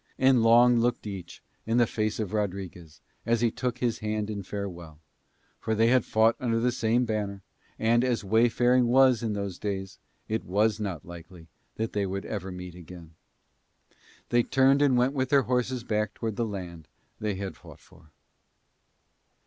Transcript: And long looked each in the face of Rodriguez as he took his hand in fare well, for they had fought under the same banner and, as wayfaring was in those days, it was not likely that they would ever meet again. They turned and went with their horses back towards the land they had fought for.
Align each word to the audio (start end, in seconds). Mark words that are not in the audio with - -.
And 0.17 0.41
long 0.41 0.79
looked 0.79 1.05
each 1.05 1.43
in 1.67 1.77
the 1.77 1.85
face 1.85 2.19
of 2.19 2.33
Rodriguez 2.33 3.01
as 3.23 3.41
he 3.41 3.51
took 3.51 3.77
his 3.77 3.99
hand 3.99 4.31
in 4.31 4.41
fare 4.41 4.67
well, 4.67 4.99
for 5.59 5.75
they 5.75 5.89
had 5.89 6.05
fought 6.05 6.35
under 6.39 6.59
the 6.59 6.71
same 6.71 7.05
banner 7.05 7.43
and, 7.77 8.03
as 8.03 8.23
wayfaring 8.23 8.87
was 8.87 9.21
in 9.21 9.33
those 9.33 9.59
days, 9.59 9.99
it 10.27 10.43
was 10.43 10.79
not 10.79 11.05
likely 11.05 11.49
that 11.75 11.93
they 11.93 12.07
would 12.07 12.25
ever 12.25 12.51
meet 12.51 12.73
again. 12.73 13.13
They 14.29 14.41
turned 14.41 14.81
and 14.81 14.97
went 14.97 15.13
with 15.13 15.29
their 15.29 15.43
horses 15.43 15.83
back 15.83 16.15
towards 16.15 16.35
the 16.35 16.47
land 16.47 16.87
they 17.19 17.35
had 17.35 17.55
fought 17.55 17.79
for. 17.79 18.09